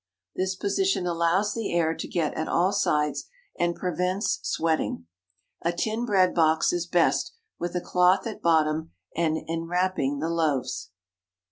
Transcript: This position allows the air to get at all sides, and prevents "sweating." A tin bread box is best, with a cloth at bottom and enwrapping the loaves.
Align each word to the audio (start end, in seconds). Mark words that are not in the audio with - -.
This 0.35 0.55
position 0.55 1.05
allows 1.05 1.53
the 1.53 1.71
air 1.77 1.93
to 1.93 2.07
get 2.07 2.33
at 2.33 2.47
all 2.47 2.71
sides, 2.71 3.25
and 3.59 3.75
prevents 3.75 4.39
"sweating." 4.41 5.05
A 5.61 5.71
tin 5.71 6.05
bread 6.07 6.33
box 6.33 6.73
is 6.73 6.87
best, 6.87 7.33
with 7.59 7.75
a 7.75 7.81
cloth 7.81 8.25
at 8.25 8.41
bottom 8.41 8.93
and 9.15 9.37
enwrapping 9.47 10.17
the 10.17 10.29
loaves. 10.31 10.89